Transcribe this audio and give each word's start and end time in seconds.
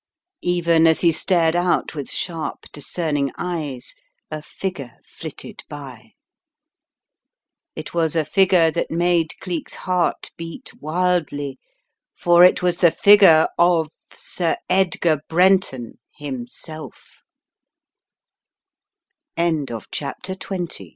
Even 0.55 0.87
as 0.87 1.01
he 1.01 1.11
stared 1.11 1.55
out 1.55 1.93
with 1.93 2.09
sharp, 2.09 2.65
discerning 2.73 3.31
eyes, 3.37 3.93
a 4.31 4.41
figure 4.41 4.93
flitted 5.05 5.61
by. 5.69 6.13
It 7.75 7.93
was 7.93 8.15
a 8.15 8.25
figure 8.25 8.71
that 8.71 8.89
made 8.89 9.35
Cleek's 9.41 9.75
heart 9.75 10.31
beat 10.37 10.71
wildly 10.79 11.59
for 12.17 12.43
it 12.43 12.63
was 12.63 12.77
the 12.77 12.89
figure 12.89 13.47
of 13.59 13.91
Sir 14.11 14.57
Edgar 14.67 15.19
Brenton 15.29 15.99
h 16.19 16.47